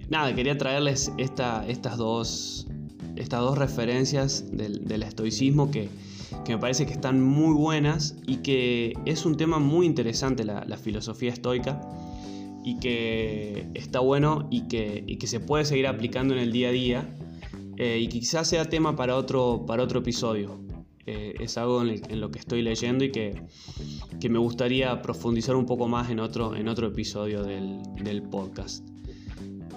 nada, 0.08 0.34
quería 0.34 0.58
traerles 0.58 1.12
estas, 1.16 1.96
dos, 1.96 2.66
estas 3.14 3.40
dos 3.40 3.56
referencias 3.56 4.44
del, 4.50 5.02
estoicismo 5.02 5.70
que, 5.70 5.88
me 6.48 6.58
parece 6.58 6.86
que 6.86 6.92
están 6.92 7.22
muy 7.22 7.54
buenas 7.54 8.16
y 8.26 8.36
que 8.36 8.94
es 9.04 9.24
un 9.24 9.36
tema 9.36 9.58
muy 9.58 9.86
interesante 9.86 10.44
la, 10.44 10.76
filosofía 10.76 11.32
estoica 11.32 11.80
y 12.64 12.78
que 12.78 13.66
está 13.74 14.00
bueno 14.00 14.48
y 14.50 14.68
que, 14.68 15.16
que, 15.18 15.26
se 15.26 15.40
puede 15.40 15.64
seguir 15.64 15.86
aplicando 15.86 16.34
en 16.34 16.40
el 16.40 16.52
día 16.52 16.68
a 16.68 16.72
día 16.72 17.08
eh, 17.76 17.98
y 18.00 18.08
quizás 18.08 18.48
sea 18.48 18.64
tema 18.66 18.94
para 18.96 19.16
otro, 19.16 19.64
para 19.66 19.82
otro 19.82 20.00
episodio. 20.00 20.60
Eh, 21.04 21.34
es 21.40 21.58
algo 21.58 21.82
en, 21.82 22.20
lo 22.20 22.30
que 22.30 22.38
estoy 22.38 22.62
leyendo 22.62 23.04
y 23.04 23.10
que, 23.10 23.42
me 24.30 24.38
gustaría 24.38 25.02
profundizar 25.02 25.56
un 25.56 25.66
poco 25.66 25.88
más 25.88 26.10
en 26.10 26.20
otro, 26.20 26.54
en 26.54 26.68
otro 26.68 26.86
episodio 26.86 27.42
del 27.42 28.22
podcast. 28.30 28.86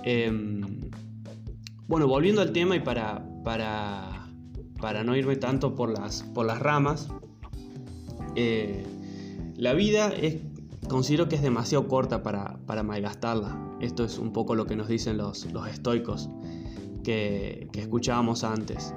Em, 0.04 0.62
bueno, 1.88 2.08
volviendo 2.08 2.42
al 2.42 2.52
tema 2.52 2.76
y 2.76 2.80
para, 2.80 3.28
para, 3.44 4.15
para 4.80 5.04
no 5.04 5.16
irme 5.16 5.36
tanto 5.36 5.76
por 5.76 5.90
las, 5.90 6.24
por 6.24 6.46
las 6.46 6.60
ramas, 6.60 7.10
eh, 8.36 8.84
la 9.56 9.74
vida 9.74 10.10
es, 10.10 10.38
considero 10.88 11.30
que 11.30 11.36
es 11.36 11.42
demasiado 11.42 11.88
corta 11.88 12.24
para, 12.24 12.58
para, 12.66 12.84
malgastarla. 12.84 13.78
Esto 13.80 14.04
es 14.04 14.18
un 14.18 14.34
poco 14.34 14.56
lo 14.56 14.66
que 14.66 14.76
nos 14.76 14.88
dicen 14.88 15.18
los, 15.18 15.52
los 15.52 15.68
estoicos 15.68 16.30
que, 17.04 17.70
escuchábamos 17.74 18.44
antes. 18.44 18.94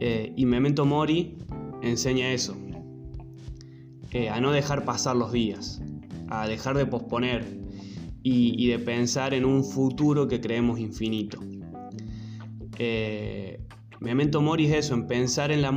Eh, 0.00 0.32
y 0.36 0.46
Memento 0.46 0.86
Mori 0.86 1.36
enseña 1.82 2.32
eso, 2.32 2.56
eh, 4.12 4.28
a 4.30 4.40
no 4.40 4.52
dejar 4.52 4.84
pasar 4.84 5.16
los 5.16 5.32
días, 5.32 5.82
a 6.28 6.46
dejar 6.46 6.76
de 6.76 6.86
posponer, 6.86 7.58
y, 8.22 8.68
de 8.68 8.78
pensar 8.78 9.34
en 9.34 9.44
un 9.44 9.64
futuro 9.64 10.28
que 10.28 10.40
creemos 10.40 10.78
infinito. 10.78 11.38
Memento 14.00 14.40
Mori 14.40 14.66
es 14.66 14.86
eso, 14.86 14.94
en 14.94 15.06
pensar 15.06 15.50
en 15.50 15.62
la 15.62 15.70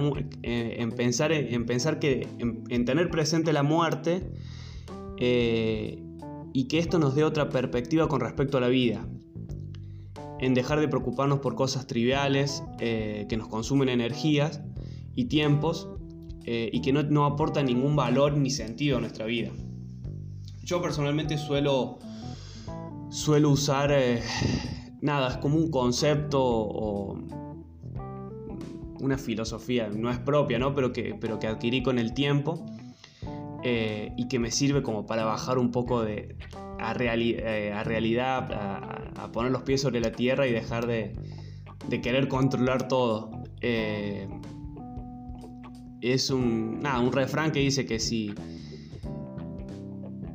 eh, 0.44 0.76
en 0.80 0.92
pensar 0.92 1.32
en, 1.32 1.66
pensar 1.66 2.00
que 2.00 2.28
en, 2.40 2.86
tener 2.86 3.10
presente 3.10 3.52
la 3.52 3.64
muerte 3.64 4.32
eh, 5.18 6.04
y 6.54 6.68
que 6.68 6.80
esto 6.80 7.00
nos 7.00 7.16
dé 7.16 7.24
otra 7.24 7.50
perspectiva 7.50 8.08
con 8.08 8.22
respecto 8.22 8.58
a 8.58 8.62
la 8.62 8.68
vida. 8.68 9.08
En 10.40 10.54
dejar 10.54 10.80
de 10.80 10.88
preocuparnos 10.88 11.40
por 11.40 11.56
cosas 11.56 11.86
triviales 11.86 12.64
que 12.80 13.36
nos 13.38 13.48
consumen 13.48 13.90
energías 13.90 14.62
y 15.16 15.26
tiempos 15.26 15.88
y 16.44 16.82
que 16.82 16.92
no, 16.92 17.04
no 17.04 17.26
aportan 17.26 17.68
ningún 17.68 17.96
valor 17.96 18.36
ni 18.36 18.50
sentido 18.50 18.98
a 18.98 19.02
nuestra 19.02 19.26
vida. 19.26 19.52
Yo 20.64 20.82
personalmente 20.82 21.38
suelo 21.38 22.00
suelo 23.12 23.50
usar, 23.50 23.92
eh, 23.92 24.24
nada, 25.02 25.32
es 25.32 25.38
como 25.38 25.58
un 25.58 25.70
concepto 25.70 26.42
o 26.42 27.20
una 29.02 29.18
filosofía, 29.18 29.90
no 29.90 30.10
es 30.10 30.20
propia, 30.20 30.60
¿no? 30.60 30.74
Pero, 30.76 30.94
que, 30.94 31.16
pero 31.20 31.40
que 31.40 31.48
adquirí 31.48 31.84
con 31.84 32.00
el 32.00 32.14
tiempo 32.14 32.66
eh, 33.64 34.14
y 34.16 34.28
que 34.28 34.40
me 34.40 34.52
sirve 34.52 34.84
como 34.84 35.06
para 35.06 35.26
bajar 35.26 35.58
un 35.58 35.72
poco 35.72 36.04
de, 36.04 36.36
a, 36.80 36.94
eh, 36.94 37.84
realidad, 37.84 38.52
a, 39.16 39.32
poner 39.32 39.52
los 39.52 39.64
pies 39.64 39.82
sobre 39.82 40.00
la 40.00 40.12
tierra 40.12 40.48
y 40.48 40.52
dejar 40.52 40.88
de, 40.88 41.14
querer 42.02 42.28
controlar 42.28 42.88
todo. 42.88 43.32
es 46.02 46.30
un, 46.30 46.80
nada, 46.80 47.00
un 47.00 47.12
refrán 47.12 47.52
que 47.52 47.60
dice 47.60 47.86
que 47.86 48.00
si 48.00 48.34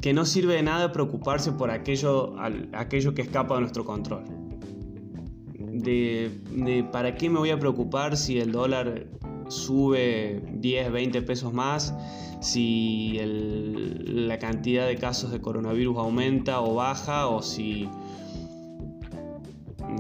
que 0.07 0.13
no 0.15 0.25
sirve 0.25 0.55
de 0.55 0.63
nada 0.63 0.93
preocuparse 0.93 1.51
por 1.51 1.69
aquello, 1.69 2.37
aquello 2.73 3.13
que 3.13 3.23
escapa 3.23 3.57
de 3.57 3.63
nuestro 3.63 3.85
control. 3.85 4.36
De, 5.87 6.85
para 6.91 7.15
qué 7.15 7.31
me 7.31 7.39
voy 7.39 7.51
a 7.51 7.61
preocupar 7.61 8.17
si 8.17 8.41
el 8.41 8.51
dólar 8.51 9.07
sube 9.47 10.43
10, 10.55 10.91
20 10.91 11.23
pesos 11.23 11.53
más, 11.53 11.95
si 12.41 13.21
la 14.05 14.37
cantidad 14.41 14.89
de 14.89 14.97
casos 14.97 15.31
de 15.31 15.41
coronavirus 15.41 15.97
aumenta 15.99 16.61
o 16.61 16.75
baja, 16.75 17.29
o 17.29 17.41
si... 17.41 17.89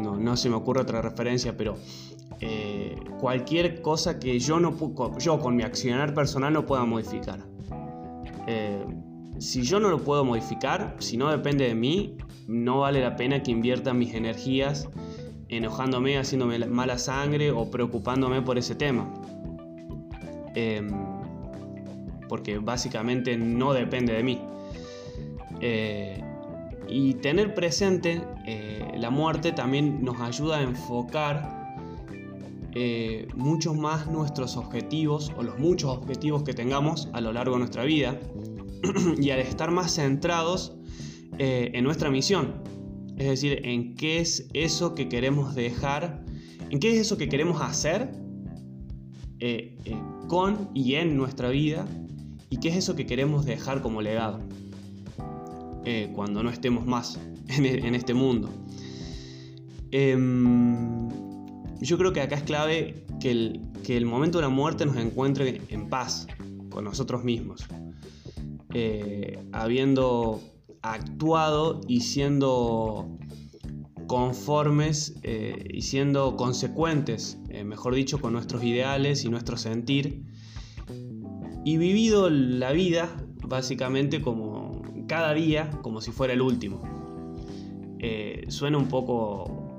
No, 0.00 0.36
se 0.36 0.50
me 0.50 0.56
ocurre 0.56 0.80
otra 0.80 1.00
referencia, 1.00 1.56
pero 1.56 1.76
eh, 2.40 2.96
cualquier 3.20 3.80
cosa 3.80 4.18
que 4.18 4.40
yo, 4.40 4.58
no, 4.58 4.76
yo 5.20 5.38
con 5.38 5.54
mi 5.54 5.62
accionar 5.62 6.14
personal 6.14 6.52
no 6.52 6.66
pueda 6.66 6.84
modificar. 6.84 7.46
Eh, 8.48 8.84
si 9.38 9.62
yo 9.62 9.78
no 9.78 9.88
lo 9.88 10.02
puedo 10.02 10.24
modificar, 10.24 10.96
si 10.98 11.16
no 11.16 11.30
depende 11.30 11.68
de 11.68 11.76
mí, 11.76 12.16
no 12.48 12.80
vale 12.80 13.00
la 13.00 13.14
pena 13.14 13.44
que 13.44 13.52
invierta 13.52 13.94
mis 13.94 14.14
energías 14.14 14.88
enojándome, 15.48 16.18
haciéndome 16.18 16.58
mala 16.66 16.98
sangre 16.98 17.50
o 17.50 17.70
preocupándome 17.70 18.42
por 18.42 18.58
ese 18.58 18.74
tema. 18.74 19.12
Em, 20.54 20.88
porque 22.28 22.58
básicamente 22.58 23.36
no 23.36 23.72
depende 23.72 24.12
de 24.12 24.22
mí. 24.22 24.40
Eh, 25.60 26.22
y 26.88 27.14
tener 27.14 27.54
presente 27.54 28.22
eh, 28.46 28.92
la 28.96 29.10
muerte 29.10 29.52
también 29.52 30.04
nos 30.04 30.20
ayuda 30.20 30.58
a 30.58 30.62
enfocar 30.62 31.56
eh, 32.78 33.26
mucho 33.34 33.72
más 33.72 34.06
nuestros 34.06 34.58
objetivos 34.58 35.32
o 35.38 35.42
los 35.42 35.58
muchos 35.58 35.96
objetivos 35.96 36.42
que 36.42 36.52
tengamos 36.52 37.08
a 37.14 37.22
lo 37.22 37.32
largo 37.32 37.54
de 37.54 37.60
nuestra 37.60 37.84
vida 37.84 38.20
y 39.18 39.30
al 39.30 39.38
estar 39.38 39.70
más 39.70 39.94
centrados 39.94 40.76
eh, 41.38 41.70
en 41.72 41.84
nuestra 41.84 42.10
misión. 42.10 42.75
Es 43.16 43.26
decir, 43.26 43.60
en 43.64 43.94
qué 43.94 44.20
es 44.20 44.48
eso 44.52 44.94
que 44.94 45.08
queremos 45.08 45.54
dejar, 45.54 46.24
en 46.70 46.78
qué 46.78 46.92
es 46.92 46.98
eso 46.98 47.16
que 47.16 47.28
queremos 47.28 47.62
hacer 47.62 48.10
con 50.28 50.70
y 50.74 50.94
en 50.94 51.16
nuestra 51.16 51.50
vida 51.50 51.86
y 52.50 52.58
qué 52.58 52.68
es 52.68 52.76
eso 52.76 52.96
que 52.96 53.06
queremos 53.06 53.44
dejar 53.44 53.82
como 53.82 54.02
legado. 54.02 54.40
Eh, 55.84 56.10
cuando 56.12 56.42
no 56.42 56.50
estemos 56.50 56.84
más 56.84 57.18
en, 57.48 57.94
este 57.94 58.12
mundo. 58.12 58.50
Em, 59.92 61.08
yo 61.80 61.96
creo 61.96 62.12
que 62.12 62.20
acá 62.20 62.34
es 62.34 62.42
clave 62.42 63.04
que 63.20 63.30
el, 63.30 63.60
que 63.84 63.96
el, 63.96 64.04
momento 64.04 64.38
de 64.38 64.42
la 64.42 64.48
muerte 64.48 64.84
nos 64.84 64.96
encuentre 64.96 65.62
en 65.68 65.88
paz 65.88 66.26
con 66.70 66.82
nosotros 66.82 67.22
mismos, 67.22 67.68
eh, 68.74 69.38
habiendo 69.52 70.40
actuado 70.82 71.80
y 71.88 72.00
siendo 72.00 73.18
conformes 74.06 75.16
eh, 75.22 75.64
y 75.70 75.82
siendo 75.82 76.36
consecuentes, 76.36 77.38
mejor 77.64 77.94
dicho, 77.94 78.20
con 78.20 78.32
nuestros 78.32 78.62
ideales 78.62 79.24
y 79.24 79.28
nuestro 79.30 79.56
sentir, 79.56 80.22
y 81.64 81.78
vivido 81.78 82.30
la 82.30 82.70
vida 82.70 83.08
básicamente 83.48 84.22
como 84.22 84.82
cada 85.08 85.34
día 85.34 85.70
como 85.82 86.00
si 86.00 86.12
fuera 86.12 86.32
el 86.32 86.40
último. 86.40 86.80
Eh, 87.98 88.44
suena 88.48 88.78
un 88.78 88.88
poco 88.88 89.78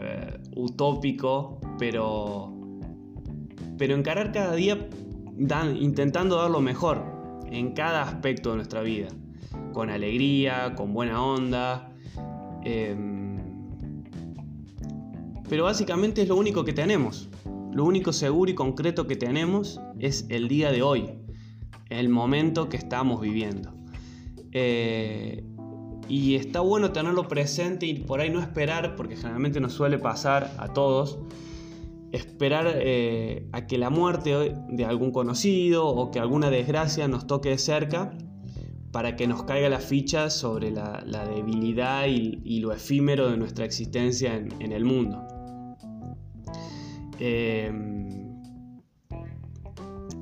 eh, 0.00 0.38
utópico, 0.56 1.60
pero, 1.78 2.52
pero 3.76 3.94
encarar 3.94 4.32
cada 4.32 4.54
día 4.54 4.88
intentando 5.76 6.36
dar 6.36 6.50
lo 6.50 6.60
mejor 6.60 7.04
en 7.50 7.72
cada 7.72 8.02
aspecto 8.02 8.50
de 8.50 8.56
nuestra 8.56 8.82
vida, 8.82 9.08
con 9.78 9.90
alegría, 9.90 10.74
con 10.74 10.92
buena 10.92 11.22
onda. 11.22 11.92
Em, 12.64 13.38
pero 15.48 15.62
básicamente 15.62 16.20
es 16.20 16.26
lo 16.26 16.34
único 16.34 16.64
que 16.64 16.72
tenemos. 16.72 17.28
Lo 17.70 17.84
único 17.84 18.12
seguro 18.12 18.50
y 18.50 18.56
concreto 18.56 19.06
que 19.06 19.14
tenemos 19.14 19.80
es 20.00 20.26
el 20.30 20.48
día 20.48 20.72
de 20.72 20.82
hoy, 20.82 21.10
el 21.90 22.08
momento 22.08 22.68
que 22.68 22.76
estamos 22.76 23.20
viviendo. 23.20 23.72
Eh, 24.50 25.44
y 26.08 26.34
está 26.34 26.58
bueno 26.58 26.90
tenerlo 26.90 27.28
presente 27.28 27.86
y 27.86 28.00
por 28.00 28.20
ahí 28.20 28.30
no 28.30 28.40
esperar, 28.40 28.96
porque 28.96 29.14
generalmente 29.14 29.60
nos 29.60 29.74
suele 29.74 30.00
pasar 30.00 30.56
a 30.58 30.72
todos, 30.72 31.20
esperar 32.10 32.66
eh, 32.74 33.46
a 33.52 33.68
que 33.68 33.78
la 33.78 33.90
muerte 33.90 34.56
de 34.70 34.84
algún 34.84 35.12
conocido 35.12 35.86
o 35.86 36.10
que 36.10 36.18
alguna 36.18 36.50
desgracia 36.50 37.06
nos 37.06 37.28
toque 37.28 37.50
de 37.50 37.58
cerca 37.58 38.18
para 38.92 39.16
que 39.16 39.26
nos 39.26 39.44
caiga 39.44 39.68
la 39.68 39.80
ficha 39.80 40.30
sobre 40.30 40.70
la, 40.70 41.02
debilidad 41.34 42.06
y, 42.06 42.60
lo 42.60 42.72
efímero 42.72 43.30
de 43.30 43.36
nuestra 43.36 43.64
existencia 43.64 44.34
en, 44.36 44.72
el 44.72 44.84
mundo. 44.84 45.22
Eh, 47.18 47.72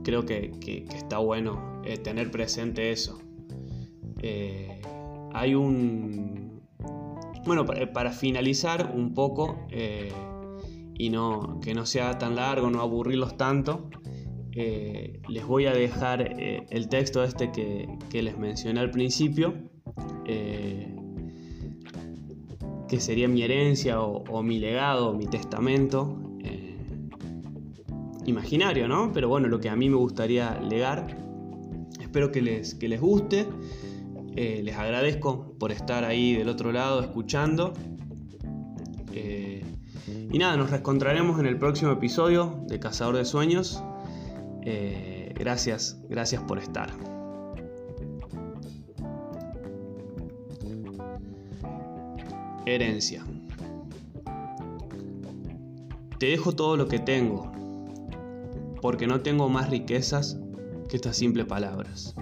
creo 0.03 0.25
que, 0.25 0.87
está 0.95 1.19
bueno 1.19 1.83
tener 2.03 2.31
presente 2.31 2.91
eso. 2.91 3.21
Eh, 4.23 4.81
hay 5.33 5.55
un... 5.55 6.61
Bueno, 7.45 7.65
para, 7.65 8.11
finalizar 8.11 8.93
un 8.95 9.15
poco 9.15 9.67
eh, 9.71 10.11
y 10.95 11.11
no, 11.11 11.61
que 11.61 11.75
no 11.75 11.87
sea 11.87 12.19
tan 12.19 12.35
largo, 12.35 12.71
no 12.71 12.81
aburrirlos 12.81 13.37
tanto, 13.37 13.89
eh, 14.57 15.21
les 15.29 15.47
voy 15.47 15.67
a 15.67 15.73
dejar 15.73 16.23
el 16.23 16.89
texto 16.89 17.23
este 17.23 17.53
que, 17.53 18.23
les 18.23 18.39
mencioné 18.39 18.81
al 18.81 18.91
principio, 18.91 19.55
que 22.89 23.01
sería 23.01 23.29
mi 23.29 23.43
herencia 23.43 24.01
o, 24.01 24.43
mi 24.43 24.59
legado, 24.59 25.13
mi 25.13 25.27
testamento, 25.27 26.27
imaginario, 28.27 28.89
¿no? 28.89 29.13
Pero 29.13 29.29
bueno, 29.29 29.49
lo 29.49 29.61
que 29.61 29.69
a 29.69 29.77
mí 29.77 29.89
me 29.89 29.97
gustaría 29.97 30.61
legar. 30.61 31.17
Espero 32.01 32.33
que 32.33 32.43
les, 32.43 32.75
que 32.75 32.89
les 32.89 33.01
guste. 33.01 33.47
Eh, 34.35 34.61
les 34.63 34.77
agradezco 34.77 35.55
por 35.59 35.73
estar 35.73 36.05
ahí 36.05 36.35
del 36.35 36.49
otro 36.49 36.73
lado 36.73 37.01
escuchando. 37.01 37.73
Eh, 39.13 39.65
y 40.31 40.39
nada, 40.39 40.57
nos 40.57 40.71
reencontraremos 40.71 41.41
en 41.41 41.47
el 41.47 41.57
próximo 41.59 41.93
episodio 41.93 42.63
de 42.69 42.79
Cazador 42.79 43.17
de 43.17 43.25
Sueños. 43.25 43.83
Eh, 44.69 45.33
gracias, 45.39 45.97
gracias 46.09 46.43
por 46.43 46.59
estar. 46.59 46.91
Herencia. 52.67 53.25
Te 56.19 56.27
dejo 56.27 56.51
todo 56.57 56.77
lo 56.77 56.89
que 56.89 56.99
tengo, 56.99 57.53
porque 58.83 59.07
no 59.07 59.21
tengo 59.21 59.49
más 59.49 59.71
riquezas 59.71 60.41
que 60.89 60.97
estas 60.97 61.17
simples 61.17 61.47
palabras. 61.47 62.17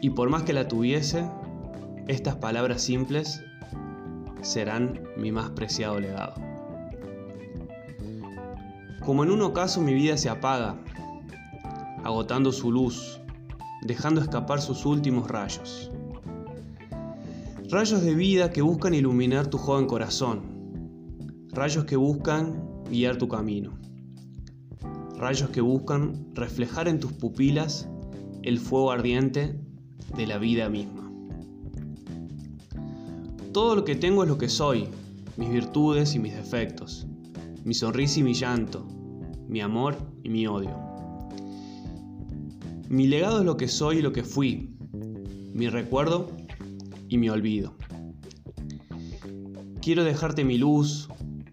Y 0.00 0.10
por 0.10 0.30
más 0.30 0.44
que 0.44 0.52
la 0.52 0.68
tuviese, 0.68 1.28
estas 2.06 2.36
palabras 2.36 2.82
simples 2.82 3.42
serán 4.42 5.00
mi 5.16 5.32
más 5.32 5.50
preciado 5.50 5.98
legado. 5.98 6.53
Como 9.04 9.22
en 9.22 9.30
un 9.30 9.42
ocaso 9.42 9.82
mi 9.82 9.92
vida 9.92 10.16
se 10.16 10.30
apaga, 10.30 10.82
agotando 12.04 12.52
su 12.52 12.72
luz, 12.72 13.20
dejando 13.82 14.22
escapar 14.22 14.62
sus 14.62 14.86
últimos 14.86 15.28
rayos. 15.28 15.90
Rayos 17.68 18.02
de 18.02 18.14
vida 18.14 18.50
que 18.50 18.62
buscan 18.62 18.94
iluminar 18.94 19.48
tu 19.48 19.58
joven 19.58 19.86
corazón, 19.86 20.40
rayos 21.50 21.84
que 21.84 21.96
buscan 21.96 22.82
guiar 22.90 23.18
tu 23.18 23.28
camino, 23.28 23.72
rayos 25.18 25.50
que 25.50 25.60
buscan 25.60 26.30
reflejar 26.32 26.88
en 26.88 26.98
tus 26.98 27.12
pupilas 27.12 27.86
el 28.42 28.58
fuego 28.58 28.90
ardiente 28.90 29.60
de 30.16 30.26
la 30.26 30.38
vida 30.38 30.70
misma. 30.70 31.12
Todo 33.52 33.76
lo 33.76 33.84
que 33.84 33.96
tengo 33.96 34.22
es 34.22 34.30
lo 34.30 34.38
que 34.38 34.48
soy, 34.48 34.88
mis 35.36 35.50
virtudes 35.50 36.14
y 36.14 36.18
mis 36.20 36.34
defectos, 36.34 37.06
mi 37.64 37.72
sonrisa 37.72 38.20
y 38.20 38.22
mi 38.22 38.34
llanto, 38.34 38.86
mi 39.48 39.62
amor 39.62 39.96
y 40.22 40.28
mi 40.28 40.46
odio. 40.46 40.78
Mi 42.90 43.06
legado 43.06 43.38
es 43.38 43.46
lo 43.46 43.56
que 43.56 43.68
soy 43.68 43.98
y 43.98 44.02
lo 44.02 44.12
que 44.12 44.22
fui, 44.22 44.76
mi 45.54 45.68
recuerdo 45.68 46.30
y 47.08 47.16
mi 47.16 47.30
olvido. 47.30 47.74
Quiero 49.80 50.04
dejarte 50.04 50.44
mi 50.44 50.58
luz, 50.58 51.08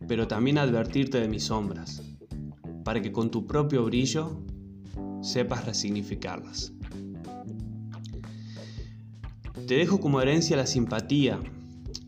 pero 0.05 0.27
también 0.27 0.57
advertirte 0.57 1.21
de 1.21 1.29
mis 1.29 1.45
sombras, 1.45 2.03
para 2.83 3.01
que 3.01 3.13
con 3.13 3.31
tu 3.31 3.47
propio 3.47 3.85
brillo 3.85 4.41
sepas 5.21 5.65
resignificarlas. 5.65 6.73
Te 9.65 9.75
dejo 9.75 10.01
como 10.01 10.19
herencia 10.19 10.57
la 10.57 10.65
simpatía 10.65 11.39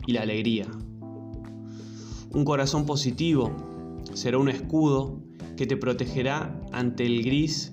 y 0.06 0.12
la 0.12 0.20
alegría. 0.20 0.66
Un 2.30 2.44
corazón 2.44 2.84
positivo 2.84 3.73
será 4.14 4.38
un 4.38 4.48
escudo 4.48 5.20
que 5.56 5.66
te 5.66 5.76
protegerá 5.76 6.60
ante 6.72 7.04
el 7.04 7.22
gris, 7.22 7.72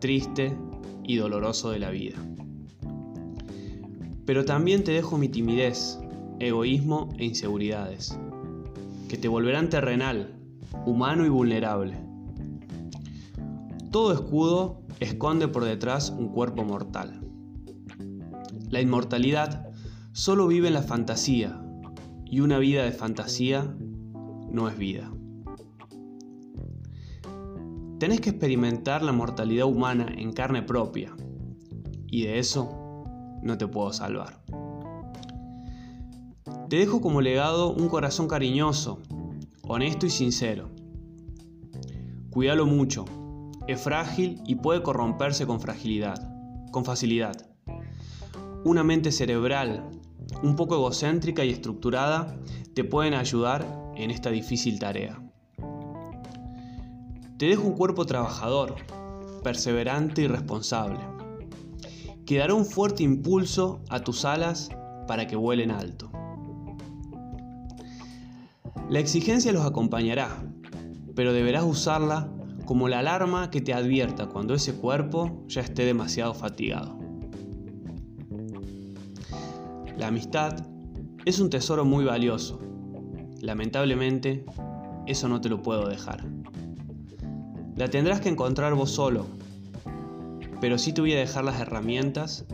triste 0.00 0.56
y 1.04 1.16
doloroso 1.16 1.70
de 1.70 1.78
la 1.78 1.90
vida. 1.90 2.16
Pero 4.24 4.44
también 4.44 4.84
te 4.84 4.92
dejo 4.92 5.18
mi 5.18 5.28
timidez, 5.28 5.98
egoísmo 6.38 7.08
e 7.18 7.24
inseguridades, 7.24 8.18
que 9.08 9.16
te 9.16 9.28
volverán 9.28 9.68
terrenal, 9.68 10.36
humano 10.86 11.26
y 11.26 11.28
vulnerable. 11.28 11.96
Todo 13.90 14.12
escudo 14.12 14.82
esconde 15.00 15.48
por 15.48 15.64
detrás 15.64 16.10
un 16.10 16.28
cuerpo 16.28 16.64
mortal. 16.64 17.20
La 18.70 18.80
inmortalidad 18.80 19.68
solo 20.12 20.46
vive 20.46 20.68
en 20.68 20.74
la 20.74 20.82
fantasía 20.82 21.62
y 22.24 22.40
una 22.40 22.58
vida 22.58 22.84
de 22.84 22.92
fantasía 22.92 23.76
no 24.50 24.68
es 24.68 24.78
vida. 24.78 25.10
Tenés 28.02 28.20
que 28.20 28.30
experimentar 28.30 29.04
la 29.04 29.12
mortalidad 29.12 29.66
humana 29.66 30.08
en 30.18 30.32
carne 30.32 30.60
propia 30.64 31.14
y 32.08 32.24
de 32.24 32.40
eso 32.40 33.04
no 33.44 33.56
te 33.56 33.68
puedo 33.68 33.92
salvar. 33.92 34.42
Te 36.68 36.78
dejo 36.78 37.00
como 37.00 37.20
legado 37.20 37.72
un 37.72 37.88
corazón 37.88 38.26
cariñoso, 38.26 38.98
honesto 39.68 40.04
y 40.06 40.10
sincero. 40.10 40.70
Cuídalo 42.30 42.66
mucho, 42.66 43.04
es 43.68 43.80
frágil 43.80 44.42
y 44.48 44.56
puede 44.56 44.82
corromperse 44.82 45.46
con 45.46 45.60
fragilidad, 45.60 46.28
con 46.72 46.84
facilidad 46.84 47.52
una 48.64 48.82
mente 48.82 49.12
cerebral 49.12 49.88
un 50.42 50.56
poco 50.56 50.74
egocéntrica 50.74 51.44
y 51.44 51.50
estructurada, 51.50 52.36
te 52.74 52.82
pueden 52.82 53.14
ayudar 53.14 53.64
en 53.94 54.10
esta 54.10 54.30
difícil 54.30 54.80
tarea. 54.80 55.22
Te 57.42 57.48
dejo 57.48 57.66
un 57.66 57.74
cuerpo 57.74 58.06
trabajador, 58.06 58.76
perseverante 59.42 60.22
y 60.22 60.28
responsable, 60.28 61.00
que 62.24 62.38
dará 62.38 62.54
un 62.54 62.64
fuerte 62.64 63.02
impulso 63.02 63.80
a 63.88 63.98
tus 63.98 64.24
alas 64.24 64.68
para 65.08 65.26
que 65.26 65.34
vuelen 65.34 65.72
alto. 65.72 66.08
La 68.88 69.00
exigencia 69.00 69.50
los 69.50 69.66
acompañará, 69.66 70.40
pero 71.16 71.32
deberás 71.32 71.64
usarla 71.64 72.32
como 72.64 72.86
la 72.86 73.00
alarma 73.00 73.50
que 73.50 73.60
te 73.60 73.74
advierta 73.74 74.28
cuando 74.28 74.54
ese 74.54 74.74
cuerpo 74.74 75.42
ya 75.48 75.62
esté 75.62 75.84
demasiado 75.84 76.34
fatigado. 76.34 76.96
La 79.98 80.06
amistad 80.06 80.64
es 81.24 81.40
un 81.40 81.50
tesoro 81.50 81.84
muy 81.84 82.04
valioso. 82.04 82.60
Lamentablemente, 83.40 84.46
eso 85.08 85.26
no 85.26 85.40
te 85.40 85.48
lo 85.48 85.60
puedo 85.60 85.88
dejar. 85.88 86.24
La 87.76 87.88
tendrás 87.88 88.20
que 88.20 88.28
encontrar 88.28 88.74
vos 88.74 88.90
solo, 88.90 89.26
pero 90.60 90.78
sí 90.78 90.92
te 90.92 91.00
voy 91.00 91.12
a 91.12 91.18
dejar 91.18 91.44
las 91.44 91.60
herramientas 91.60 92.44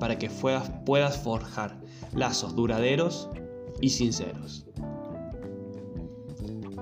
para 0.00 0.18
que 0.18 0.30
puedas 0.30 1.16
forjar 1.18 1.78
lazos 2.14 2.56
duraderos 2.56 3.28
y 3.80 3.90
sinceros. 3.90 4.66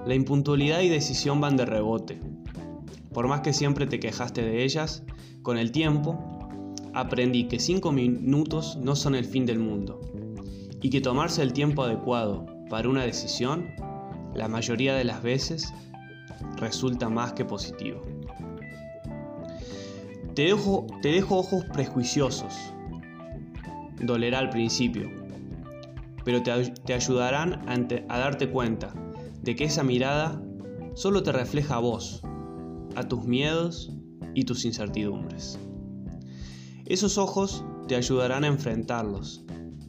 La 0.06 0.14
impuntualidad 0.14 0.80
y 0.80 0.88
decisión 0.88 1.40
van 1.40 1.56
de 1.56 1.66
rebote. 1.66 2.20
Por 3.12 3.28
más 3.28 3.42
que 3.42 3.52
siempre 3.52 3.86
te 3.86 4.00
quejaste 4.00 4.42
de 4.42 4.64
ellas, 4.64 5.02
con 5.42 5.58
el 5.58 5.72
tiempo 5.72 6.18
aprendí 6.94 7.48
que 7.48 7.58
5 7.58 7.92
minutos 7.92 8.78
no 8.80 8.96
son 8.96 9.14
el 9.14 9.24
fin 9.24 9.46
del 9.46 9.58
mundo 9.58 10.00
y 10.80 10.90
que 10.90 11.00
tomarse 11.00 11.42
el 11.42 11.52
tiempo 11.52 11.82
adecuado 11.82 12.46
para 12.70 12.88
una 12.88 13.04
decisión, 13.04 13.68
la 14.34 14.48
mayoría 14.48 14.94
de 14.94 15.04
las 15.04 15.22
veces, 15.22 15.72
resulta 16.56 17.08
más 17.08 17.32
que 17.32 17.44
positivo. 17.44 18.02
Te 20.34 20.42
dejo, 20.42 20.86
te 21.02 21.12
dejo 21.12 21.38
ojos 21.38 21.64
prejuiciosos. 21.72 22.54
Dolerá 24.00 24.38
al 24.38 24.50
principio, 24.50 25.10
pero 26.24 26.42
te, 26.42 26.94
ayudarán 26.94 27.60
a 28.08 28.18
darte 28.18 28.50
cuenta 28.50 28.94
de 29.42 29.54
que 29.56 29.64
esa 29.64 29.82
mirada 29.82 30.42
solo 30.94 31.22
te 31.22 31.32
refleja 31.32 31.76
a 31.76 31.80
vos, 31.80 32.22
a 32.94 33.02
tus 33.08 33.24
miedos 33.24 33.92
y 34.34 34.44
tus 34.44 34.64
incertidumbres. 34.64 35.58
Esos 36.86 37.18
ojos 37.18 37.64
te 37.88 37.96
ayudarán 37.96 38.44
a 38.44 38.48
enfrentarlos 38.48 39.44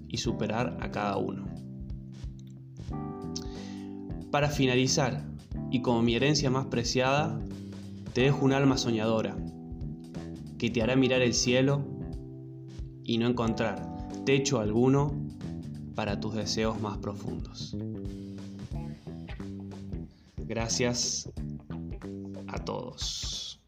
y 0.07 0.17
superar 0.17 0.77
a 0.81 0.91
cada 0.91 1.17
uno. 1.17 1.45
Para 4.31 4.49
finalizar, 4.49 5.30
y 5.71 5.81
como 5.81 6.01
mi 6.01 6.15
herencia 6.15 6.51
más 6.51 6.65
preciada, 6.65 7.39
te 8.13 8.21
dejo 8.21 8.45
un 8.45 8.51
alma 8.51 8.77
soñadora, 8.77 9.36
que 10.60 10.69
te 10.69 10.84
hará 10.84 10.95
mirar 10.95 11.21
el 11.21 11.34
cielo 11.34 11.81
y 13.03 13.17
no 13.17 13.27
encontrar 13.27 13.91
techo 14.25 14.60
alguno 14.60 15.12
para 15.95 16.19
tus 16.19 16.36
deseos 16.36 16.79
más 16.81 16.97
profundos. 16.97 17.75
Gracias 20.38 21.29
a 22.47 22.60
todos. 22.65 23.62